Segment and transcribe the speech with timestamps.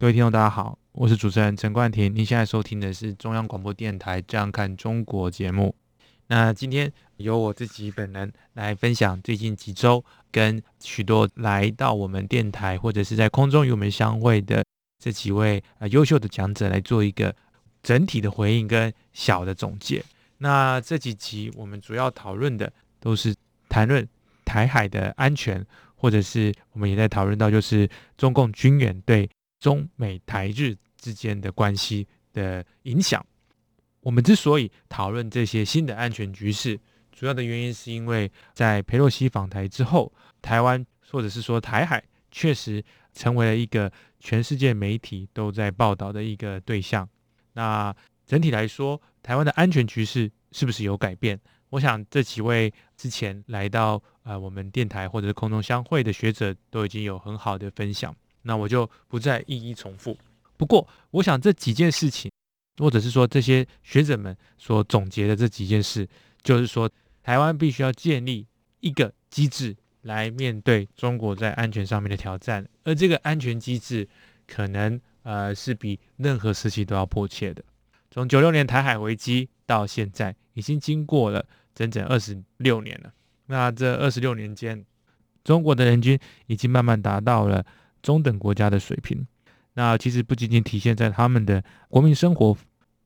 [0.00, 2.16] 各位听众，大家好，我是主持人陈冠廷。
[2.16, 5.74] 您现在收听的是中央广播电台《这样看中国》节目。
[6.28, 10.02] 那今天由我自己本人来分享最近几周
[10.32, 14.64] 跟许多来到我们电台或者是在空中与我们相会的
[14.98, 17.36] 这几位呃优秀的讲者来做一个
[17.82, 20.02] 整体的回应跟小的总结。
[20.38, 23.34] 那这几集我们主要讨论的都是
[23.68, 24.08] 谈论
[24.46, 25.62] 台海的安全，
[25.94, 29.28] 或者是我们也在讨论到就是中共军援对。
[29.60, 33.24] 中美台日之间的关系的影响，
[34.00, 36.80] 我们之所以讨论这些新的安全局势，
[37.12, 47.08] 主要的原因是因为在佩洛西访台之后，台湾或者是说台海确实成为了一个全世界媒体都在报道的一个对象。
[47.52, 47.94] 那
[48.26, 51.38] 整体来说，台湾的安全局势是不是有改变？
[51.70, 58.14] 我想这几位之前来到呃我们电台或者是空中相会的学者都已经有很好的分享。
[58.42, 60.16] 那我就不再一一重复。
[60.56, 62.30] 不过，我想这几件事情，
[62.76, 66.06] 或者是说这些学者们所总结的这几件事，
[66.42, 66.90] 就是说，
[67.22, 68.46] 台湾必须要建立
[68.80, 74.06] 一个机制来面对中国在安全上面的挑战，而这个安全机制
[74.46, 77.64] 可能呃是比任何时期都要迫切的。
[78.10, 83.10] 从九六年台海危机到现在，已经经过了整整二十六年了。
[83.46, 84.84] 那这二十六年间，
[85.42, 87.64] 中国的人均已经慢慢达到了。
[88.02, 89.26] 中等国家的水平，
[89.74, 92.56] 那其实不仅仅体现在他们的国民生活，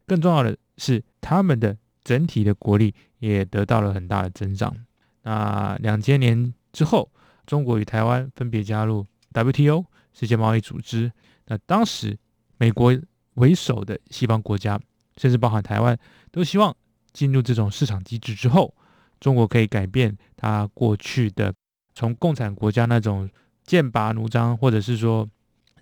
[0.06, 4.74] 更重要的是他们的整体的国力也得到了很大的增长。
[5.22, 7.10] 那两千年之后，
[7.46, 11.10] 中国与台湾分别加入 WTO 世界贸易组织。
[11.46, 12.16] 那当时
[12.56, 12.96] 美国
[13.34, 14.80] 为首的西方国家，
[15.16, 15.98] 甚至包含台湾，
[16.30, 16.74] 都希望
[17.12, 18.74] 进入这种市场机制之后，
[19.18, 21.52] 中国可以改变它过去的
[21.94, 23.28] 从共产国家那种。
[23.64, 25.28] 剑拔弩张，或者是说，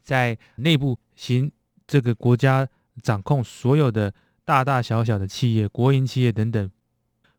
[0.03, 1.51] 在内部行
[1.87, 2.67] 这个国家
[3.03, 4.13] 掌控所有的
[4.45, 6.71] 大大小小的企业、国营企业等等，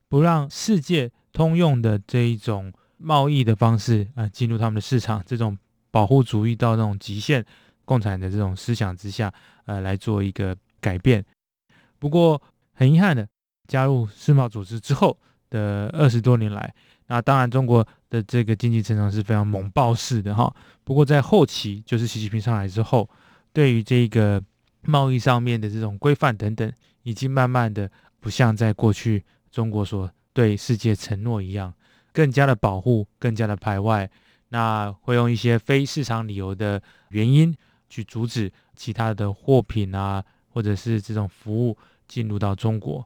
[0.08, 5.58] 不让世界通用的这一种贸易的方式啊进入他们的市场，这种
[5.90, 7.46] 保护主义到那种极限
[7.86, 9.34] 共产的这种思想之下，
[9.66, 11.24] 呃，来做一个改变。
[12.00, 12.42] 不过
[12.74, 13.28] 很遗憾的，
[13.68, 15.18] 加入世贸组织之后
[15.54, 16.74] 的二十多年来。
[17.06, 20.52] 那当然，中国的这个经济成长是非常猛爆式的哈。
[20.84, 23.08] 不过在后期，就是习近平上来之后，
[23.52, 24.42] 对于这个
[24.82, 26.72] 贸易上面的这种规范等等，
[27.04, 31.72] 已经慢慢的不像在过去中国所对世界承诺一样，
[32.12, 34.10] 更加的保护，更加的排外。
[34.50, 37.56] 那会用一些非市场理由的原因
[37.90, 41.78] 去阻止其他的货品啊，或者是这种服务
[42.08, 43.06] 进入到中国。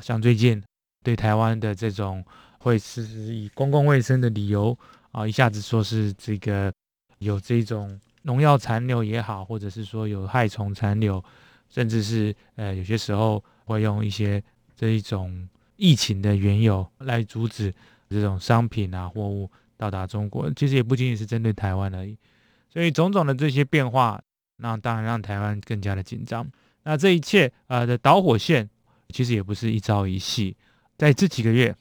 [0.00, 0.62] 像最近
[1.08, 2.24] 对台湾的这种。
[2.60, 3.02] 会是
[3.32, 4.76] 以公共卫生的理由
[5.12, 6.72] 啊，一下子说是这个
[7.20, 11.22] 有这种农药残留也好，或者是说有害虫残留，
[11.70, 14.42] 甚至是呃有些时候会用一些
[14.76, 17.72] 这一种疫情的缘由来阻止
[18.10, 20.52] 这种商品啊货物到达中国。
[20.54, 22.18] 其实也不仅仅是针对台湾而已，
[22.68, 24.20] 所以种种的这些变化，
[24.56, 26.44] 那当然让台湾更加的紧张。
[26.82, 28.68] 那这一切呃的导火线，
[29.10, 30.56] 其实也不是一朝一夕，
[30.98, 31.74] 在这几个月。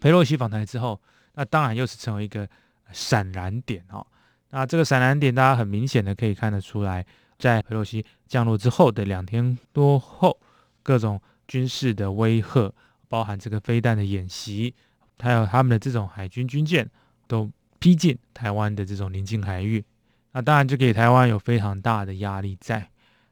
[0.00, 1.00] 佩洛西访台之后，
[1.34, 2.48] 那当然又是成为一个
[2.90, 4.04] 闪燃点哈。
[4.50, 7.06] 那这个闪燃点，大家很明显的可以看得出来，
[7.38, 10.36] 在佩洛西降落之后的两天多后，
[10.82, 12.74] 各种军事的威吓，
[13.08, 14.74] 包含这个飞弹的演习，
[15.20, 16.90] 还有他们的这种海军军舰
[17.28, 19.84] 都逼近台湾的这种临近海域，
[20.32, 22.90] 那当然就给台湾有非常大的压力在，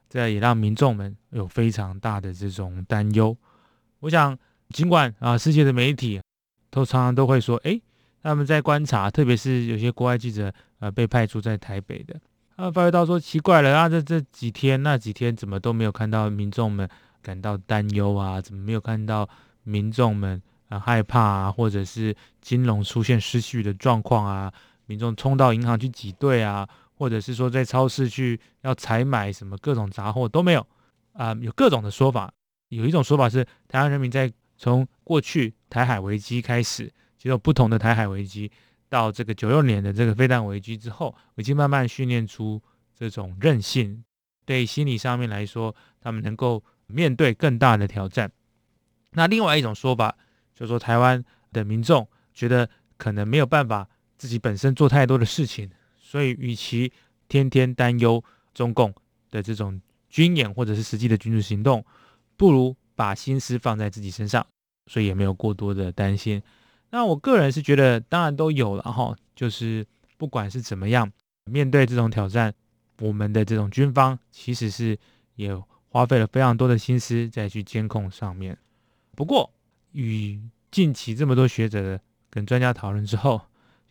[0.09, 3.35] 这也让民众们有非常大的这种担忧。
[3.99, 4.37] 我想，
[4.71, 6.19] 尽管啊，世界的媒体。
[6.73, 7.77] 都常常都会说，哎，
[8.23, 12.17] 他们在观察，特别是有些国外记者，呃，被派驻在台北的，
[12.55, 16.87] 他发觉到说，奇怪了啊，这这几天那几天怎么都没有看到民众们
[17.21, 18.39] 感到担忧啊？
[18.39, 19.27] 怎么没有看到
[19.63, 21.51] 民众们啊害怕啊？
[21.51, 24.53] 或者是金融出现失序的状况啊？
[24.85, 26.65] 民众冲到银行去挤兑啊？
[26.93, 30.65] 或者是说在超市去要采买什么各种杂货都没有
[31.11, 31.35] 啊？
[31.41, 32.31] 有各种的说法，
[32.69, 34.31] 有一种说法是台湾人民在。
[34.61, 36.85] 从过去台海危机开始，
[37.17, 38.51] 其实有不同的台海危机，
[38.89, 42.61] 到这个九六年的这个飞弹危机之后，已经慢慢训练出
[42.95, 44.03] 这种韧性。
[44.45, 48.31] 对心理上面来说，他们能够面对更大的挑战。
[49.13, 50.15] 那另外一种说法，
[50.53, 56.93] 就说台湾的民众觉得可能没有办法自己本身做太多的事情，所以与其
[57.27, 58.23] 天天担忧
[58.53, 58.93] 中共
[59.31, 61.83] 的这种军演或者是实际的军事行动，
[62.37, 64.45] 不如把心思放在自己身上，
[64.85, 66.39] 所以也没有过多的担心。
[66.91, 69.83] 那我个人是觉得，当然都有了哈，就是
[70.17, 71.11] 不管是怎么样，
[71.45, 72.53] 面对这种挑战，
[72.99, 74.95] 我们的这种军方其实是
[75.33, 75.51] 也
[75.89, 78.55] 花费了非常多的心思在去监控上面。
[79.15, 79.51] 不过，
[79.93, 80.39] 与
[80.69, 81.99] 近期这么多学者
[82.29, 83.41] 跟专家讨论之后，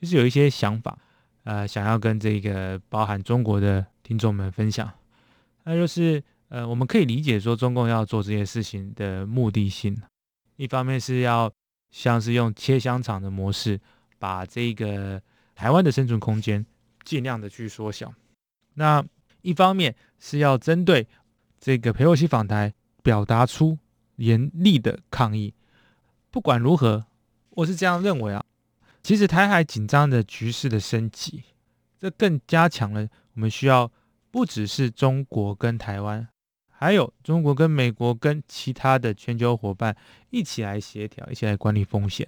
[0.00, 0.96] 就是有一些想法，
[1.42, 4.88] 呃，想要跟这个包含中国的听众们分享。
[5.64, 10.00] 那就是，呃，我们可以理解说，中共要做这些事情的目的性，
[10.56, 11.50] 一方面是要
[11.90, 13.80] 像是用切香肠的模式，
[14.18, 15.20] 把这个
[15.54, 16.64] 台湾的生存空间
[17.02, 18.08] 尽量的去缩小；
[18.74, 19.02] 那
[19.40, 21.08] 一方面是要针对
[21.58, 23.78] 这个佩洛西访台，表达出。
[24.20, 25.54] 严厉的抗议。
[26.30, 27.06] 不管如何，
[27.52, 28.44] 我是这样认为啊。
[29.02, 31.42] 其实台海紧张的局势的升级，
[31.98, 33.90] 这更加强了我们需要
[34.30, 36.28] 不只是中国跟台湾，
[36.80, 39.94] 还有中国跟美国跟其他的全球伙伴
[40.30, 42.26] 一起来协调，一起来管理风险。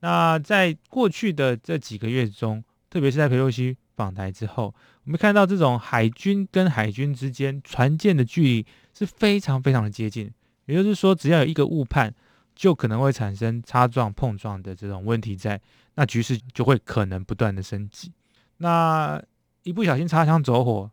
[0.00, 4.74] 那在过去的这几个月中，特别是在佩洛西访台之后，
[5.04, 10.28] 我们看到这种海军跟海军之间船舰的距离是非常非常的接近。
[10.64, 12.12] 也就是说，只要有一个误判，
[12.56, 15.60] 就可能会产生擦撞、碰撞的这种问题在，
[15.94, 18.10] 那局势就会可能不断的升级。
[18.56, 19.22] 那
[19.62, 20.90] 一不小心擦枪走火，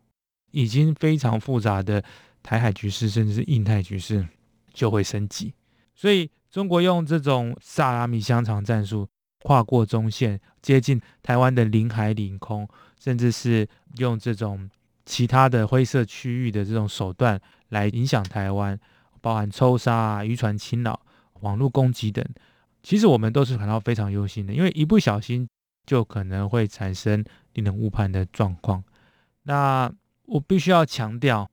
[0.52, 2.04] 已经非常复杂的
[2.42, 4.26] 台海局势，甚至是印太局势
[4.72, 5.52] 就会升级。
[5.94, 9.08] 所以，中国用这种萨拉米香肠战术，
[9.42, 12.68] 跨过中线，接近台湾的领海、领空，
[12.98, 13.68] 甚至是
[13.98, 14.68] 用这种
[15.04, 18.78] 其他的灰色区域的这种手段来影响台湾。
[19.20, 21.00] 包含抽杀、渔船侵扰、
[21.42, 22.26] 网络攻击等，
[22.82, 25.48] 其实我们都是感到非常忧心的，因为一不小心
[25.86, 28.82] 就可能会产生令人误判的状况。
[29.44, 29.88] 那
[30.26, 31.48] 我必须要强调，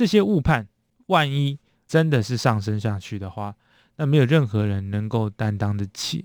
[0.00, 0.66] 这些误判
[1.08, 3.54] 万一真的是上升下去的话，
[3.96, 6.24] 那没有任何人能够担当得起。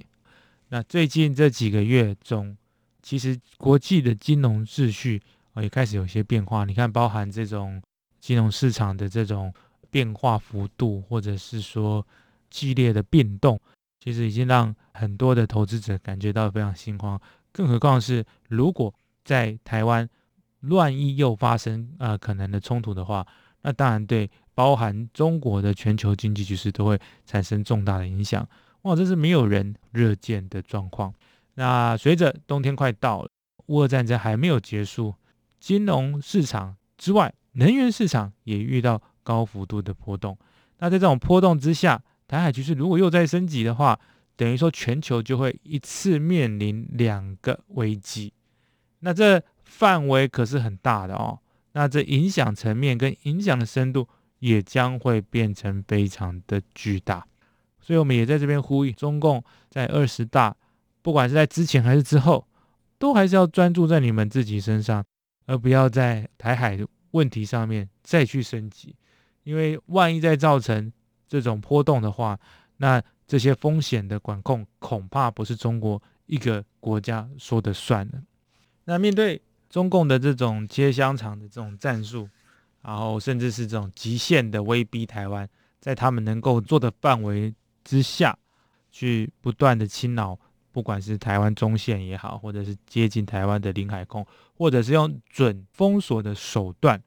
[0.69, 2.55] 那最近这几个月中，
[3.01, 6.63] 其实国际的金融秩序啊也开始有些变化。
[6.63, 7.83] 你看，包含这种
[8.21, 9.53] 金融市场的这种。
[9.91, 12.05] 变化幅度，或者是说
[12.49, 13.57] 剧烈的变动，
[13.97, 17.17] 其实已经让很多的投资者感觉到非常心慌。
[17.53, 18.93] 更何况是如果
[19.23, 20.09] 在台湾
[20.59, 23.25] 乱一又发生呃可能的冲突的话，
[23.65, 28.47] 那当然对包含中国的全球经济局势都会产生重大的影响。
[28.83, 31.13] 哇，这是没有人热见的状况。
[31.55, 33.29] 那随着冬天快到了，
[33.65, 35.15] 乌俄战争还没有结束，
[35.59, 39.01] 金融市场之外，能源市场也遇到。
[39.25, 40.37] 高幅度的波动，
[40.77, 43.99] 那在这种波动之下，台海局势如果又再升级的话，
[44.35, 48.31] 等于说全球就会一次面临两个危机，
[48.99, 51.39] 那这范围可是很大的哦，
[51.75, 54.07] 那这影响层面跟影响的深度
[54.39, 57.27] 也将会变成非常的巨大，
[57.81, 60.55] 所以我们也在这边呼吁中共在二十大，
[61.01, 62.47] 不管是在之前还是之后，
[62.97, 65.03] 都还是要专注在你们自己身上，
[65.47, 66.79] 而不要在台海
[67.11, 68.95] 问题上面再去升级。
[69.43, 70.91] 因为万一再造成
[71.27, 72.39] 这种波动的话，
[72.77, 78.23] 那这些风险的管控恐怕不是中国一个国家说的算了。
[78.85, 79.41] 那面对
[79.75, 82.29] 中共的这种切香肠的这种战术，
[82.81, 85.45] 然后甚至是这种极限的威逼台湾，
[85.81, 87.53] 在他们能够做的范围
[87.83, 88.37] 之下，
[88.89, 90.39] 去不断的侵扰，
[90.71, 97.03] 不管是台湾中线也好，或者是接近台湾的领海空，或者是用准封锁的手段，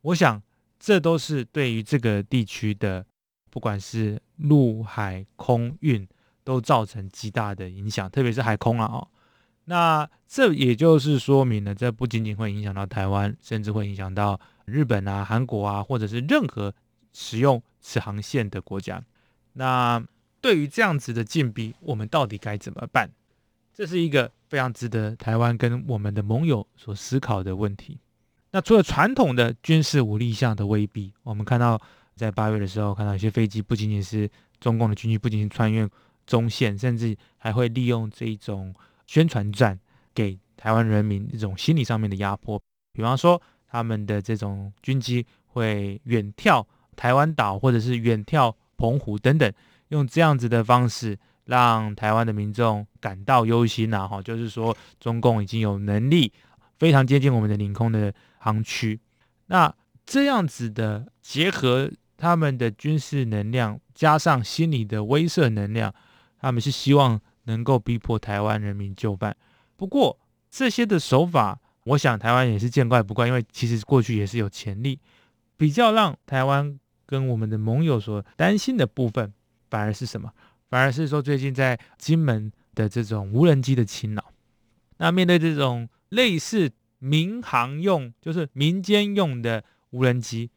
[0.00, 0.42] 我想。
[0.84, 3.06] 这都是对于这个地区的，
[3.50, 6.04] 不管是陆海空运，
[6.42, 8.86] 都造成极大的影响，特别是海空啊。
[8.86, 9.08] 哦，
[9.64, 16.74] 那这也就是说明了，这不仅仅会影响到台湾，甚至会影响到日本啊、韩国啊，或者是任何
[17.12, 19.02] 使用此航线的国家。
[19.52, 20.02] 那
[20.40, 23.10] 对于这样子的禁逼，我们到底该怎么办？
[23.74, 27.98] 这是一个非常值得台湾跟我们的盟友所思考的问题。
[28.50, 31.80] 那除了传统的军事武力上的威逼，我们看到
[32.16, 34.28] 在八月的时候，看到一些飞机不仅仅是
[34.60, 35.88] 中共的军机，不仅仅穿越
[36.26, 38.74] 中线，甚至还会利用这种
[39.12, 39.78] 宣传战
[40.14, 42.58] 给台湾人民一种心理上面的压迫。
[42.94, 46.64] 比方说，他们的这种军机会远眺
[46.96, 49.52] 台湾岛，或者是远眺澎湖等等，
[49.88, 54.08] 用这样子的方式让台湾的民众感到忧心呐！
[54.08, 56.32] 哈，就是说中共已经有能力
[56.78, 58.14] 非常接近我们的领空的。
[58.44, 58.98] 航区，
[59.46, 59.72] 那
[60.04, 65.94] 这样子的结合他们的军事能量加上心理的威慑能量，
[66.40, 69.36] 他们是希望能够逼迫台湾人民就范。
[69.76, 70.18] 不过
[70.50, 74.98] 这些的手法，我想台湾也是见怪不怪，因为其实过去也是有潜力。
[75.56, 79.32] 比较让台湾跟我们的盟友所担心的部分，
[79.70, 80.32] 反而是什么？
[80.68, 84.32] 反而是说最近在金门的这种无人机的侵扰。
[84.96, 90.50] 那面对这种类似民航用，就是民间用的无人机，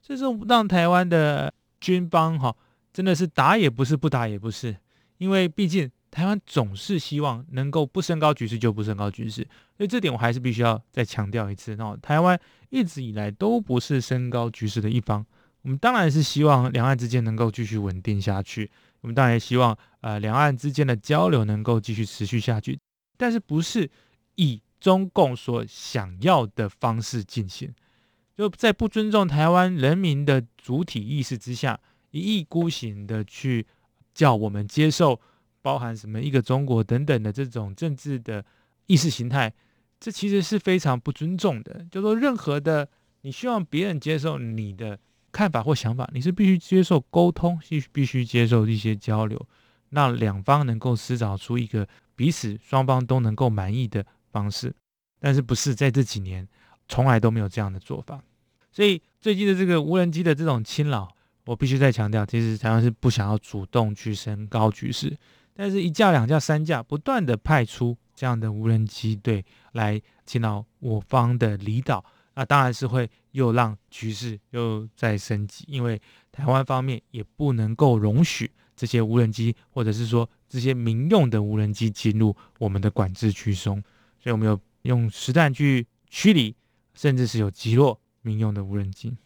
[0.00, 2.56] 这种让台湾的军方哈
[2.92, 4.76] 真的是打也不是，不打也不是，
[5.18, 11.76] 因为毕竟台湾总是希望能够不升高局势就不升高局势，所以这点我还是必须要再强调一次。
[11.76, 12.38] 那台湾
[12.70, 15.24] 一直以来都不是升高局势的一方，
[15.62, 18.70] 我们当然是希望两岸之间能够继续稳定下去，
[19.02, 22.78] 我们当然也希望呃两岸之间的交流能够继续持续下去。
[23.16, 23.88] 但是不是
[24.34, 27.72] 以中共所想要的方式进行，
[28.36, 31.78] 就在不尊重台湾人民的主体意识之下，
[32.10, 33.66] 一意孤行的去
[34.14, 35.20] 叫我们接受
[35.62, 38.44] 包含什么一个中国等等的这种政治的
[38.86, 39.52] 意识形态，
[39.98, 41.86] 这其实是非常不尊重的。
[41.90, 42.88] 就说任何的
[43.22, 44.98] 你希望别人接受你的
[45.32, 49.46] 看法或想法，你是必须接受沟通，必必须接受一些交流，
[49.90, 51.88] 让两方能够思找出一个。
[52.16, 54.74] 彼此双方都能够满意的方式，
[55.18, 56.46] 但是不是在这几年
[56.86, 58.22] 从来都没有这样的做法。
[58.70, 61.08] 所以最近的这个无人机的这种侵扰，
[61.46, 65.16] 我必须再强调，其实台湾是不想要主动去升高局势，
[65.60, 72.02] 但是一架、两架、三架不断的派出这样的无人机队来侵扰我方的离岛，
[72.34, 76.00] 那当然是会又让局势又再升级，因为
[76.32, 80.26] 台湾方面也不能够容许这些无人机，或者是说。
[80.52, 83.80] 这些民用的无人机进入我们的管制区中，
[84.18, 86.56] 所以我们有用实弹去驱离，
[86.92, 89.16] 甚至是有击落民用的无人机。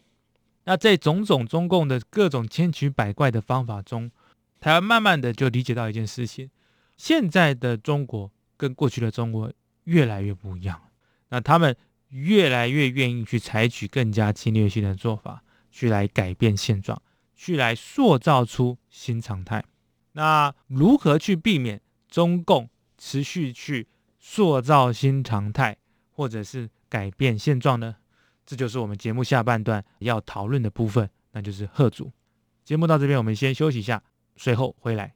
[0.65, 4.11] 那在种种中共的各种千奇百怪的方法中，
[4.59, 6.49] 台湾慢慢的就理解到一件事情：
[6.97, 9.51] 现在的中国跟过去的中国
[9.83, 10.81] 越来越不一样。
[11.29, 11.75] 那他们
[12.09, 17.01] 越来越愿意去采取更加侵略性的做法，去来改变现状，
[17.35, 19.63] 去来塑造出新常态。
[20.13, 25.75] 那如何去避免中共持续去塑造新常态，
[26.11, 27.97] 或者是改变现状呢？
[28.45, 32.11] 这就是我们节目下半段要讨论的部分，那就是贺主。
[32.63, 34.01] 节目到这边，我们先休息一下，
[34.35, 35.13] 随后回来。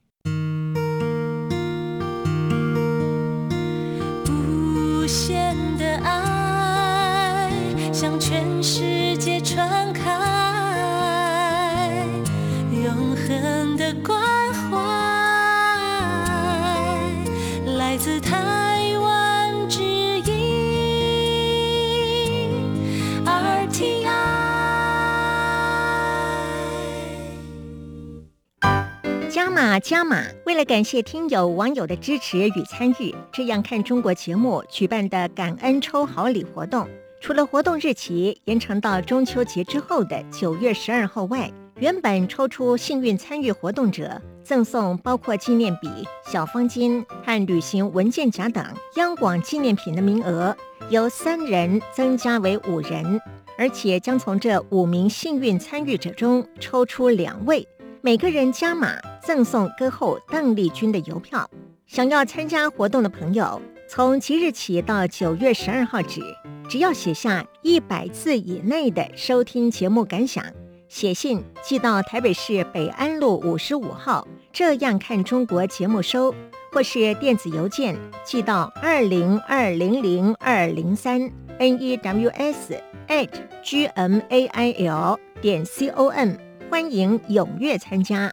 [29.62, 30.24] 码加码！
[30.46, 36.88] 为了感谢听友网友的支持与参与，这样看中国节目举办的感恩抽好礼活动，
[37.20, 44.18] 除了活动日期延长到中秋节之后的九月十二号外，原本抽出幸运参与活动者。
[44.42, 45.90] 赠送包括纪念笔、
[46.26, 48.64] 小方巾和旅行文件夹等
[48.96, 50.56] 央广纪念品的名额，
[50.88, 53.20] 由三人增加为五人，
[53.58, 57.68] 而且将从这五名幸运参与者中抽出两位，
[58.00, 61.48] 每个人加码赠送歌后邓丽君的邮票。
[61.86, 66.20] 想要参加活动的朋友，从即日起到九月十二号止，
[66.68, 70.44] 只要写下一百字以内的收听节目感想。
[70.88, 76.34] 写信寄到台北市北安路五十五号，这样看中国节目收，
[76.72, 82.74] 或是电子邮件寄到二零二零零二零三 n e w s
[83.06, 83.28] at
[83.62, 86.32] g m a i l 点 c o m，
[86.68, 88.32] 欢迎踊跃参加。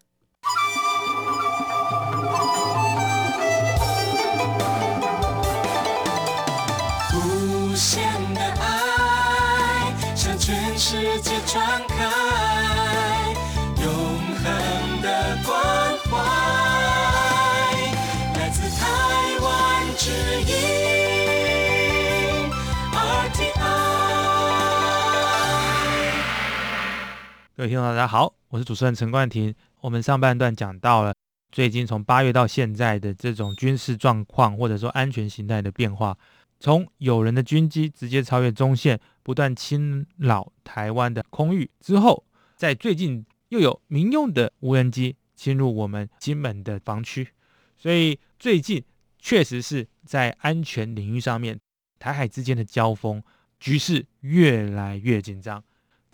[27.58, 29.52] 各位听众，大家好，我是主持人陈冠廷。
[29.82, 31.12] 我们上半段讲到了
[31.52, 36.16] 最近从八月到现在的这种军事状况，或者说安全形态的变化，
[36.60, 42.24] 从有人的军机直接超越中线，不断侵扰台湾的空域之后，
[42.56, 47.28] 在最近又有民用的无人机侵入我们金门的防区，
[47.76, 48.86] 所以最近
[49.18, 51.60] 确实是在安全领域上面，
[51.98, 53.24] 台海之间的交锋
[53.60, 55.64] 局势越来越紧张。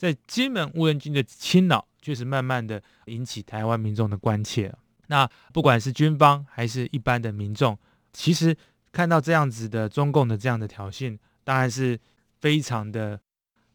[0.03, 4.69] 在金门无人机的侵扰确实慢慢的引起台湾民众的关切。
[5.07, 7.79] 那不管是军方还是一般的民众，
[8.12, 8.53] 其实
[8.91, 11.98] 看到这样子的中共的这样的挑衅，当然是
[12.41, 13.17] 非常的，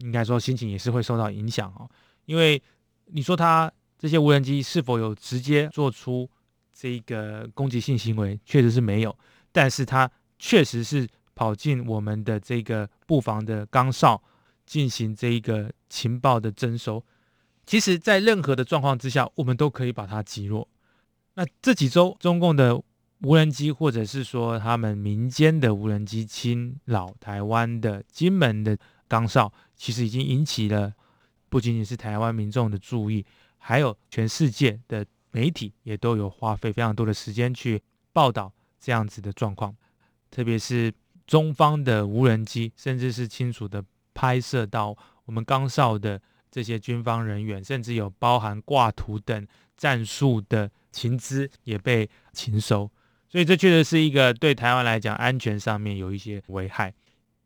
[0.00, 1.88] 应该说心情也是会受到影响哦。
[2.26, 2.62] 因为
[3.06, 6.28] 你说他这些无人机是否有直接做出
[6.74, 9.18] 这个攻击性行为，确实是没有，
[9.50, 14.22] 但是他确实是跑进我们的这个布防的岗哨，
[14.68, 17.02] 进行这一个情报的征收。
[17.64, 20.68] 其实，在任何的状况之下，我们都可以把它击落。
[21.34, 22.82] 那这几周，中共的
[23.22, 30.92] 无人机，或者是说他们民间的无人机侵扰台湾的金门的岗哨，其实已经引起了
[31.48, 33.24] 不仅仅是台湾民众的注意，
[33.56, 37.82] 还有全世界的媒体也都有花费非常多的时间去
[38.12, 39.74] 报道这样子的状况。
[40.30, 40.92] 特别是
[41.26, 43.84] 中方的无人机，甚至是清楚的
[44.18, 44.96] 拍摄到
[45.26, 46.20] 我们岗哨的。
[46.50, 49.46] 这些军方人员，甚至有包含挂图等
[49.76, 52.90] 战术的情资也被禽收，
[53.28, 56.92] 所以这确实是一个对台湾来讲安全上面有一些危害。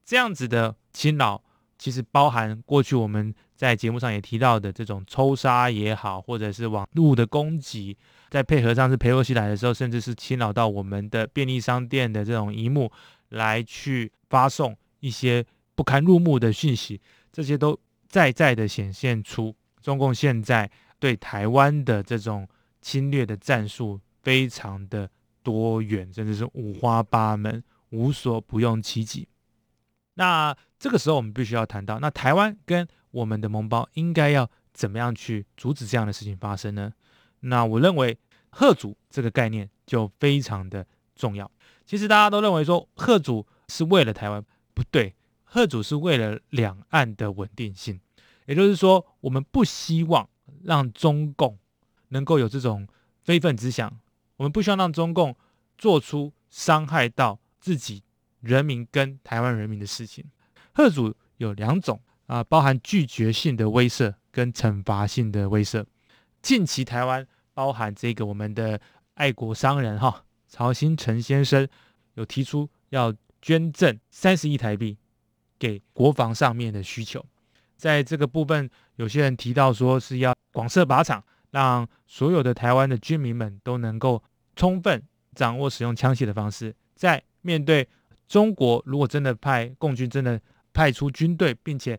[0.04, 1.42] 这样子的侵扰，
[1.76, 7.98] 其实包含过去我们在节目上也提到的这种抽杀也好，或者是网络的攻击，
[8.30, 12.90] 在配合上是裴洛西来的时候，甚至是侵扰到我们的便利商店的这种一幕，
[13.30, 15.44] 来去发送一些
[15.82, 17.00] 不堪入目的讯息，
[17.32, 17.76] 这些都。
[18.12, 22.46] 再再的显现出中共现在对台湾的这种
[22.82, 25.08] 侵略的战术非常的
[25.42, 29.26] 多元，甚至是五花八门，无所不用其极。
[30.16, 36.92] 那这个时候我们必须要谈到，那台湾跟我们的盟邦应该要怎么样去阻止这样的事情发生呢？
[37.40, 38.18] 那我认为
[38.52, 40.86] “贺主”这个概念就非常的
[41.16, 41.50] 重要。
[41.86, 45.14] 其实大家都认为说“贺主”是为了台湾，不对。
[45.54, 48.00] 贺主是为了两岸的稳定性，
[48.46, 50.26] 也就是说，我们不希望
[50.62, 51.58] 让中共
[52.08, 52.88] 能够有这种
[53.22, 54.00] 非分之想，
[54.38, 55.36] 我们不希望让中共
[55.76, 58.02] 做出伤害到自己
[58.40, 60.24] 人民跟台湾人民的事情。
[60.72, 65.84] 贺主有两种啊，包含拒绝性的威慑跟惩罚性的威慑。
[66.40, 68.80] 近期台湾包含这个我们的
[69.16, 71.68] 爱国商人哈曹新成先生
[72.14, 74.96] 有提出要捐赠三十亿台币。
[75.62, 77.24] 给国防上面的需求，
[77.76, 81.22] 在这个部分，有些人提到说是要广设靶场，
[81.52, 84.20] 让所有的台湾的军民们都能够
[84.56, 85.00] 充分
[85.36, 87.88] 掌握使用枪械的方式，在面对
[88.26, 90.40] 中国如果真的派共军真的
[90.72, 91.96] 派出军队，并且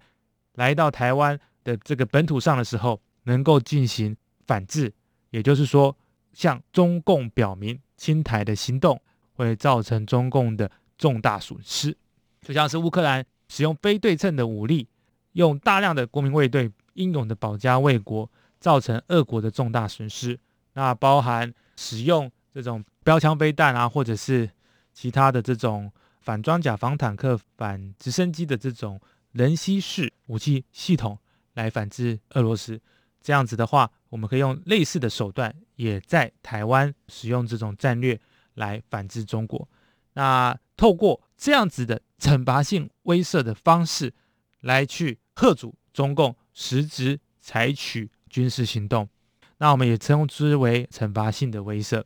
[0.55, 4.93] 来到台湾的这个本土上的时候，能够进行反制，
[5.29, 5.95] 也就是说，
[6.33, 9.01] 向中共表明侵台的行动
[9.35, 11.97] 会造成中共的重大损失，
[12.41, 13.25] 就像是乌克兰。
[13.53, 14.87] 使用非对称的武力，
[15.33, 18.27] 用大量的国民卫队英勇的保家卫国，
[18.59, 20.39] 造成俄国的重大损失。
[20.73, 24.49] 那包含使用这种标枪飞弹啊，或者是
[24.91, 28.99] 其他的这种反装甲、反坦克、反直升机的这种
[29.33, 31.15] 人吸式武器系统
[31.53, 32.81] 来反制俄罗斯。
[33.21, 38.19] 这样子的话，我们可以用类似的手段，也在台湾使用这种战略
[38.55, 39.69] 来反制中国。
[40.13, 42.01] 那透过这样子的。
[42.23, 44.13] 惩罚性威慑的方式
[44.61, 49.09] 来去贺阻中共实质采取军事行动，
[49.57, 52.01] 那我们也称之为惩罚性的威慑。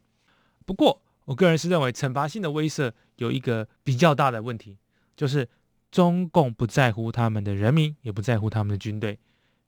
[0.66, 4.80] 不过，我个人是认为惩罚性的威慑有一个比较大的问题，
[5.16, 5.48] 就是
[5.92, 9.20] 中共不在乎他们的人民，也不在乎他们的军队。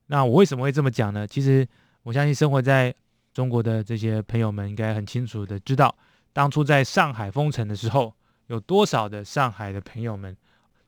[0.08, 1.28] 那我为什么会这么讲呢？
[1.28, 1.68] 其实，
[2.02, 2.92] 我相信生活在
[3.36, 5.96] 中国的这些朋友们应该很清楚的知道，
[6.34, 8.16] 当初在上海封城的时候。
[8.50, 10.36] 有多少的上海的朋友们，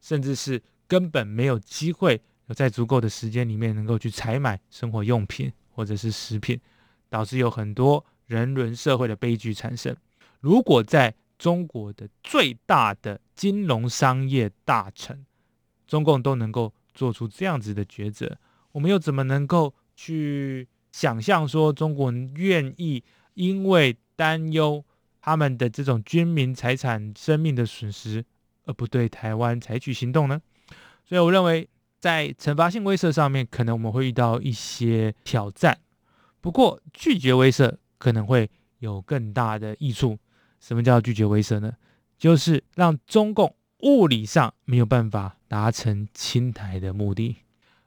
[0.01, 6.59] 甚至是根本没有机会有在足够的时间里面能够去采买生活用品或者是食品，
[7.07, 9.95] 导致有很多人伦社会的悲剧产生。
[10.39, 15.23] 如果在中国的最大的金融商业大城，
[15.87, 18.37] 中共都能够做出这样子的抉择，
[18.71, 23.03] 我们又怎么能够去想象说中国人愿意
[23.35, 24.83] 因为担忧？
[25.21, 28.25] 他们的这种军民财产、生命的损失，
[28.65, 30.41] 而不对台湾采取行动呢？
[31.05, 35.77] 所以我认为，在惩罚性威慑上面，可能我们会遇到一些挑战。
[36.41, 40.17] 不过，拒绝威慑可能会有更大的益处。
[40.59, 41.73] 什么叫拒绝威慑呢？
[42.17, 47.35] 就是让中共物理上没有办法达成侵台的目的。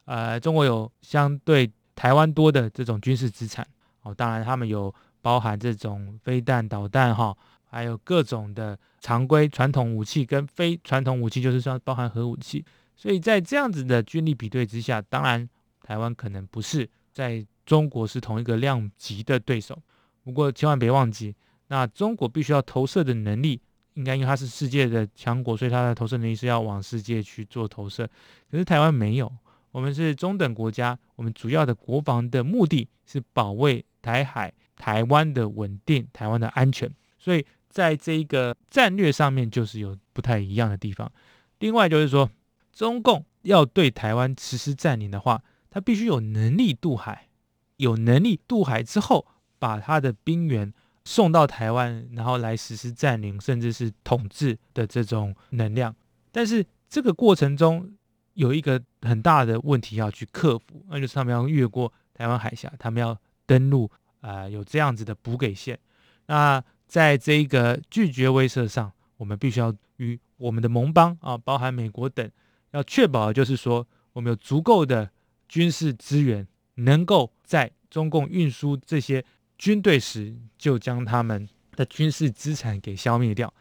[0.04, 3.66] 呃，中国有相对台湾多的这种军事资产
[4.02, 4.94] 哦，当然他们有。
[5.24, 7.34] 包含这种飞弹、导弹，哈，
[7.70, 12.62] 还有各种的常规传统武器跟非传统武器，就是说包含核武器。
[12.94, 15.48] 所以在这样子的军力比对之下，当然
[15.82, 19.80] 台湾可能不是在中国是同一个量级的对手。
[20.22, 21.34] 不过千万别忘记，
[21.68, 23.58] 那中国必须要投射的能力，
[23.94, 28.06] 应该因为它是世界的强国，所以它的投射能力是要往世界去做投射。
[28.50, 29.32] 可是台湾没有，
[29.70, 41.10] 我们是中等国家，我们主要的国防的目的是保卫台海、台湾的稳定、台湾的安全，所以在这一个战略上面就是有不太一样的地方。
[41.58, 42.30] 另外就是说，
[42.72, 47.28] 中共要对台湾实施占领的话，他必须有能力渡海，
[47.76, 49.26] 有能力渡海之后。
[49.56, 50.70] 把他的兵员
[51.06, 55.94] 送到台湾，然后来实施占领，甚至是统治的这种能量。
[56.30, 57.90] 但是这个过程中
[58.34, 63.90] 有一个很大的问题要去克服，那就是他们要越过台湾海峡，他们要登陆
[64.26, 65.78] 啊，有这样子的补给线。
[66.26, 72.30] 那在这个拒绝威慑上，我们必须要与我们的盟邦啊，包含美国等，
[72.70, 75.10] 要确保的就是说，我们有足够的
[75.48, 79.24] 军事资源，能够在中共运输这些。
[79.56, 83.54] 军队时就将他们的军事资产给消灭掉，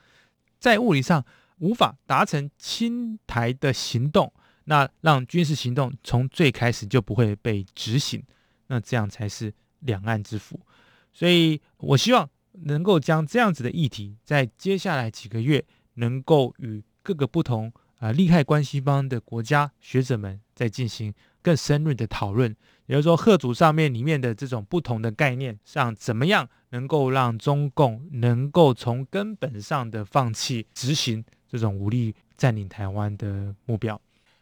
[0.59, 1.23] 在物理上
[1.59, 8.23] 无法达成清台的行动，那让军事行动从最开始就不会被执行，
[8.67, 9.53] 那这样才是
[9.85, 10.59] 两岸之福。
[11.11, 12.29] 所以我希望
[12.63, 15.63] 能够将这样子的议题，在接下来几个月，
[15.95, 22.55] 能够与各个不同啊利害关系方的国家学者们再进行更深入的讨论。
[22.85, 33.99] 也就是说，贺主上面里面的这种不同的概念上，怎么样能够让中共能够从根本上的放弃执行这种武力占领台湾的目标？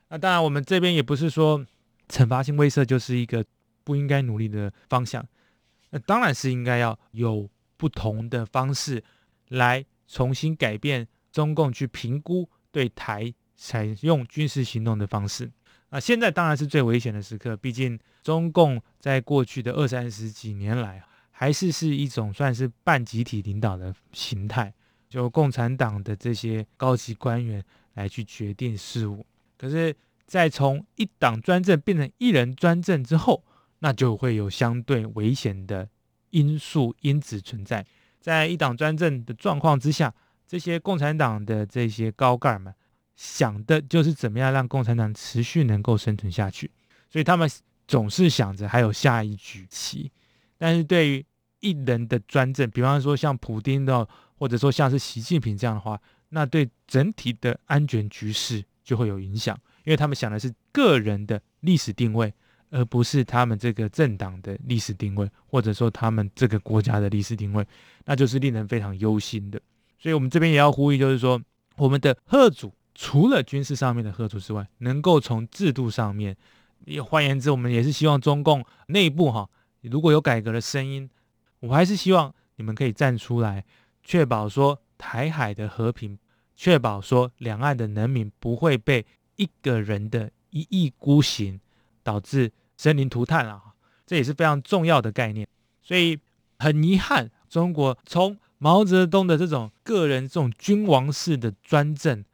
[0.10, 1.64] 那当然，我们这边也不是说
[2.10, 3.46] 惩罚性威慑就是一个
[3.92, 5.28] 不应该努力的方向。
[5.90, 9.04] 那当然是应该要有不同的方式
[9.50, 15.52] 来重新改变中共去评估对台采用军事行动的方式。
[15.90, 24.74] 那现在当然是最危险的时刻，毕竟中共在过去的二三十几年来，还是是一种算是半集体领导的形态，
[25.10, 27.62] 就共产党的这些高级官员
[27.96, 29.26] 来去决定事务。
[29.58, 29.94] 可是，
[30.26, 33.44] 在从一党专政变成一人专政之后，
[33.82, 35.88] 那就会有相对危险的
[36.32, 37.86] 因素因子存在。
[38.20, 40.12] 在一党专政的状况之下，
[40.48, 42.74] 这些共产党的这些高干们。
[43.14, 46.72] 想的就是怎么样让共产党持续能够生存下去，
[47.08, 47.48] 所以他们
[47.88, 50.12] 总是想着还有下一局棋。
[50.58, 51.24] 但是对于
[51.60, 54.08] 一人的专政，比方说像普京的，
[54.40, 62.34] 或者说像是习近平这样的话，那对整体的安全局势就会有影响，因为他们想的是个人的历史定位，
[62.72, 67.64] 而不是他们这个政党的历史定位，或者说他们这个国家的历史定位，
[68.06, 69.62] 那就是令人非常忧心的。
[70.00, 71.40] 所以我们这边也要呼吁，就是说
[71.76, 72.74] 我们的贺主。
[72.94, 76.36] 除了军事上面的贺主之外，能够从制度上面，
[76.86, 79.50] 也换言之，我们也是希望中共内部哈，
[79.82, 81.10] 如果有改革的声音，
[81.62, 83.64] 我还是希望你们可以站出来，
[84.04, 86.20] 确保说台海的和平，
[86.54, 89.06] 确保说两岸的人民不会被
[89.38, 91.60] 一个人的一意孤行
[92.04, 93.62] 导致生灵涂炭啊，
[94.08, 95.48] 这也是非常重要的概念。
[95.84, 96.18] 所以
[96.58, 102.26] 很遗憾，中国从毛泽东的这种个人这种君王式的专政。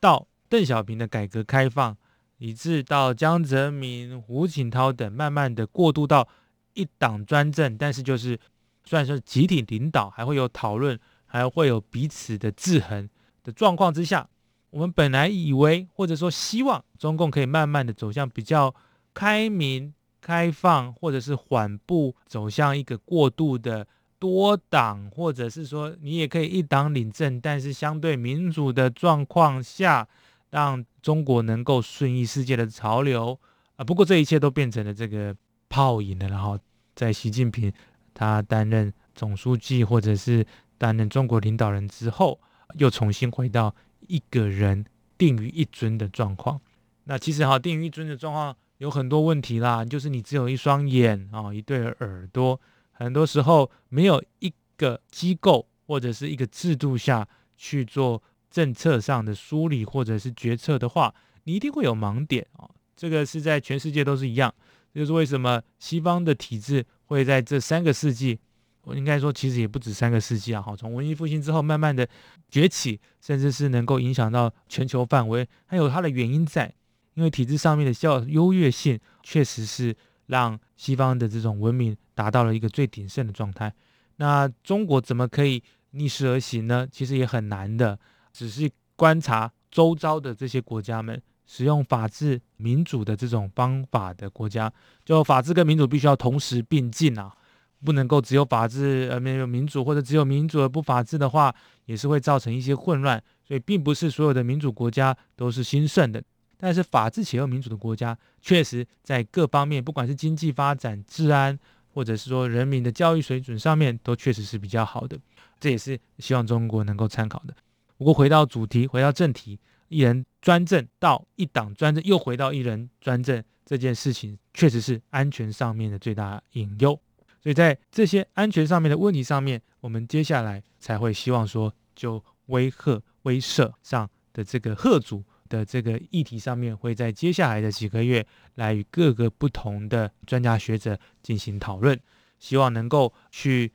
[0.00, 1.94] 到邓小平的改革开放，
[2.38, 6.26] 以至到江泽民、胡锦涛等，慢慢的过渡到
[6.72, 8.40] 一党专政，但是就是
[8.82, 13.06] 虽然说集体领导，还会有讨论，还会有彼此的制衡
[13.44, 14.26] 的状况之下，
[14.70, 18.74] 我们本来以为或者说希望中共可以慢慢的走向比较
[19.14, 23.86] 开明、开放，或者是缓步走向一个过渡的。
[24.18, 30.06] 多党，或者是说你也可以一党领政，但是相对民主的状况下，
[30.50, 33.40] 让中国能够顺应世界的潮流
[33.76, 33.82] 啊。
[33.82, 35.34] 不过这一切都变成了这个
[35.70, 36.28] 泡影了。
[36.28, 36.58] 然后
[36.94, 37.72] 在习近平
[38.12, 40.46] 他担任总书记或者是
[40.76, 42.38] 担任中国领导人之后，
[42.74, 43.74] 又重新回到
[44.06, 44.84] 一个人
[45.16, 46.60] 定于一尊的状况。
[47.04, 52.58] 那其实哈，定于一尊的状况有很多问题啦，就是你只有一双眼啊，一对耳朵。
[52.92, 61.14] 很多时候没有一个机构或者是一个制度下去做政策上的梳理或者是决策的话，
[61.44, 62.68] 你一定会有盲点啊。
[62.96, 64.52] 这个是在全世界都是一样，
[64.94, 68.38] 就是为什么西方的体制会在这三个世纪，
[68.84, 70.62] 我应该说其实也不止三个世纪啊。
[70.62, 72.08] 好，从文艺复兴之后慢慢的
[72.50, 76.74] 崛起，甚至是能够影响到全球范围，还有它的原因在，
[77.14, 79.96] 因为体制上面的较优越性，确实是
[80.26, 81.96] 让西方的这种文明。
[82.12, 83.72] 达到了一个最鼎盛的状态，
[84.16, 86.86] 那中国怎么可以逆势而行呢？
[86.92, 87.98] 其实也很难的，
[88.30, 94.70] 只是观察周遭的这些国家们使用法治民主的这种方法的国家，
[95.02, 97.34] 就法治跟民主必须要同时并进啊，
[97.82, 101.54] 不能够只有法治而没有民主，或者只有民主而不法治的话，
[101.86, 103.22] 也是会造成一些混乱。
[103.42, 106.22] 所以，并不是所有的民主国家都是兴盛的，
[106.60, 111.58] 但是法治且又民主的国家，确实在各方面，不管是经济发展、治安，
[111.94, 115.18] 或者是说人民的教育水准上面，都确实是比较好的。
[115.58, 117.54] 这也是希望中国能够参考的。
[117.96, 119.58] 不过，回到主题，回到正题。
[119.88, 126.98] 一人专政到一党专政，又回到一人专政这件事情，确实是安全上面的最大隐忧。
[127.42, 142.00] 所以在这些安全上面的问题上面，我们接下来才会希望说，就威吓、威慑上的这个贺族的这个议题上面，会在接下来的几个月来与各个不同的专家学者进行讨论，
[142.38, 143.70] 希望能够去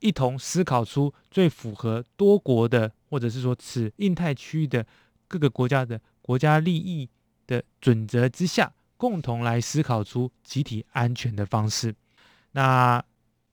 [0.00, 4.84] 一同思考出最符合多国的，或者是说此印太区域的。
[5.30, 7.06] 各个国家的国家利益
[7.46, 11.94] 的准则之下，共同来思考出集体安全的方式。
[12.52, 13.04] 那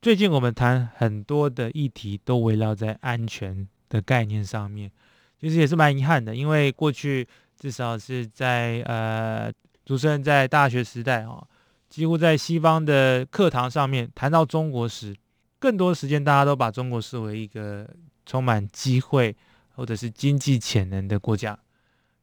[0.01, 4.89] 最近我们谈很多的议题，都围绕在安全的概念上面，
[5.37, 7.27] 其实也是蛮遗憾的，因为过去
[7.57, 9.51] 至少是在呃
[9.85, 11.45] 主持人在大学时代啊，
[11.89, 15.15] 几乎在西方的课堂上面谈到中国时，
[15.59, 17.89] 更多时间大家都把中国视为一个
[18.25, 19.35] 充满机会
[19.73, 21.57] 或者是经济潜能的国家。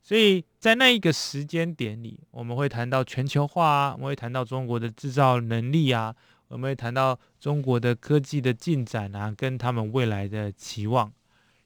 [0.05, 6.13] 所以在那一个时间点里，我们会谈到全球化啊，我们会谈到中国的制造能力啊，
[6.49, 11.13] 我们会谈到中国的科技的进展啊，跟他们未来的期望。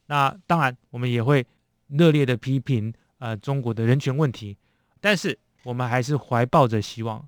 [0.08, 1.46] 那当然，我们也会
[1.88, 4.56] 热烈的批评呃中国的人权问题，
[5.00, 7.26] 但是我们还是怀抱着希望。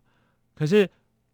[0.54, 0.88] 可是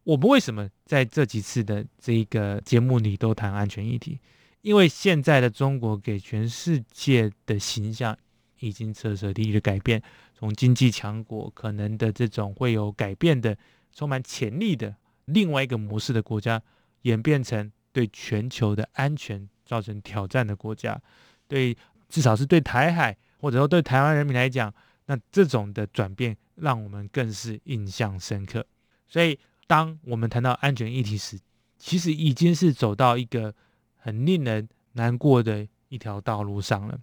[0.04, 4.18] 我们为什么在这几次的这个节目里都谈安全议题？
[4.62, 8.16] 因为现在的中国给全世界的形象。
[8.60, 13.54] 已经彻彻底底的改变，从经济强国可能的这种会有改变的、
[13.92, 14.94] 充满潜力的
[15.26, 16.62] 另外一个模式的国家，
[17.02, 20.98] 演变成对全球的安全造成挑战的国家。
[21.46, 21.76] 对，
[22.08, 24.72] 至少是对台海或者说对台湾人民来讲，
[25.04, 28.64] 那这种的转变让我们更是印象深刻。
[29.06, 31.38] 所以，当我们谈到安全议题时，
[31.76, 33.54] 其实已经是走到一个
[33.98, 36.98] 很令人难过的一条道路上了。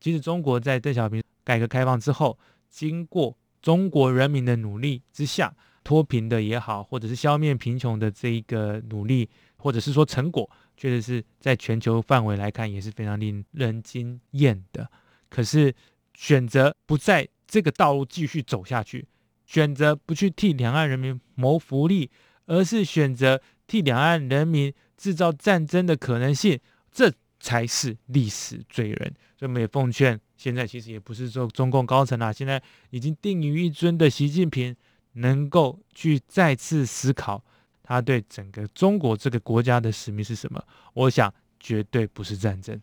[0.00, 2.36] 其实，中国在邓小平改革开放之后，
[2.68, 14.90] 经过中国人民的努力之下，脱贫的也好，或者是消灭贫穷的这一个努力，或者是说成果，确实是在全球范围来看也是非常令人惊艳的。
[15.28, 15.74] 可是，
[16.14, 19.06] 选择不在这个道路继续走下去，
[19.46, 22.10] 选择不去替两岸人民谋福利，
[22.46, 26.58] 而是选择替两岸人民制造战争的可能性，
[26.90, 27.12] 这。
[27.38, 32.60] 才是历史罪人，所以我们也奉劝，现在其实也不是说中共高层啊，现在
[32.90, 34.74] 已经定于一尊的习近平，
[35.12, 37.44] 能够去再次思考
[37.82, 40.60] 他对整个中国这个国家的使命是什么。
[40.94, 42.80] 我想绝对不是战争。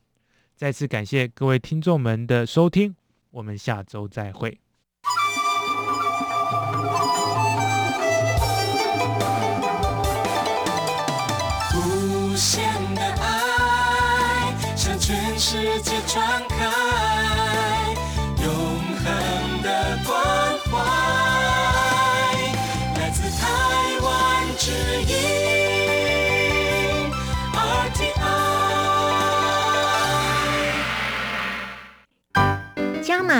[0.55, 2.95] 再次感谢各位听众们的收听，
[3.31, 4.62] 我们下周再会。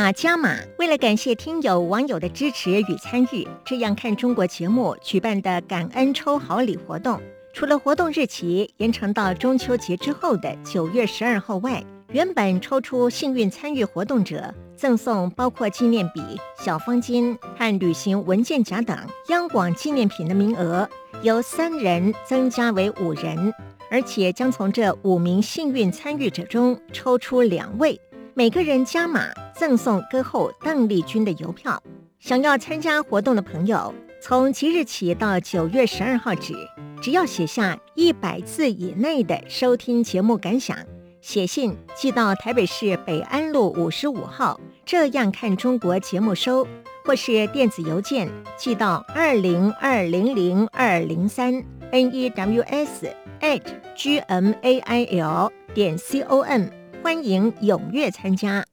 [0.03, 0.59] 马加码！
[0.77, 7.21] 为了感谢听友网友的支持与参与，这样看中国节目举办的感恩抽好礼活动，
[7.53, 16.21] 除了活动日期延长到中秋节之后的九月十二号外，原本抽出幸运参与活动者赠送包括纪念笔、
[16.59, 18.97] 小方巾和旅行文件夹等
[19.29, 20.85] 央广纪念品的名额，
[21.21, 23.53] 由三人增加为五人，
[23.89, 27.97] 而且将从这五名幸运参与者中抽出两位。
[28.35, 31.81] 每个人加码赠送歌后邓丽君的邮票。
[32.19, 36.53] 想要参加活动的朋友，从即日起到九月十二号止，
[36.99, 40.75] 只要写下一百字以内的收听节目感想，
[41.21, 46.67] 写信寄到台北市北安路五十五号“这样看中国”节目收，
[47.05, 51.53] 或是电子邮件寄到二零二零零二零三
[51.91, 53.61] news at
[53.95, 56.82] gmail 点 com。
[57.03, 58.63] 欢迎踊跃参加。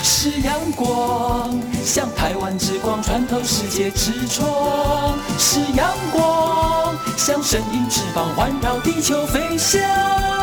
[0.00, 4.46] 是阳光，像台湾之光穿透世界之窗；
[5.40, 10.35] 是阳光，像神鹰翅膀环绕地球飞翔。